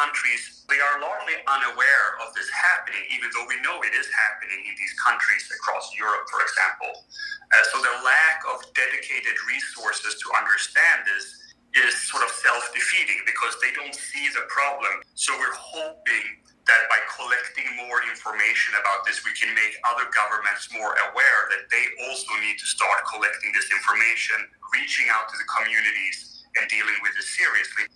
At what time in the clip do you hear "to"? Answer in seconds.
10.24-10.26, 22.58-22.66, 25.30-25.36